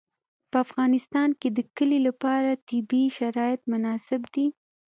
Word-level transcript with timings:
په 0.51 0.57
افغانستان 0.65 1.29
کې 1.39 1.49
د 1.57 1.59
کلي 1.77 1.99
لپاره 2.07 2.61
طبیعي 2.69 3.09
شرایط 3.17 3.61
مناسب 3.71 4.21
دي. 4.33 4.47